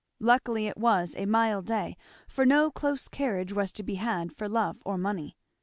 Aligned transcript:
Luckily 0.19 0.65
it 0.65 0.79
was 0.79 1.13
a 1.15 1.27
mild 1.27 1.67
day, 1.67 1.95
for 2.27 2.43
no 2.43 2.71
close 2.71 3.07
carriage 3.07 3.53
was 3.53 3.71
to 3.73 3.83
be 3.83 3.97
had 4.01 4.35
for 4.35 4.49
love 4.49 4.81
or 4.83 4.97
money. 4.97 5.35